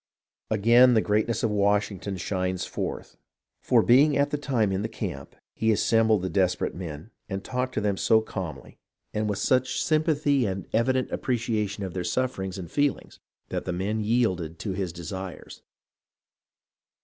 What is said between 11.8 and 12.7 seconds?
of their sufferings